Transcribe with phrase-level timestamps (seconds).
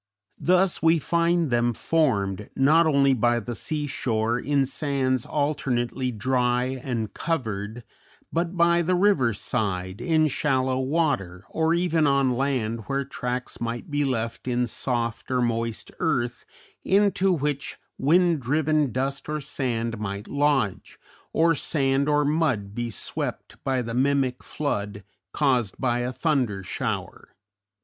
[0.39, 6.63] Thus we find them formed not only by the sea shore, in sands alternately dry
[6.83, 7.83] and covered,
[8.33, 13.91] but by the river side, in shallow water, or even on land where tracks might
[13.91, 16.45] be left in soft or moist earth
[16.83, 20.97] into which wind driven dust or sand might lodge,
[21.31, 27.35] or sand or mud be swept by the mimic flood caused by a thunder shower.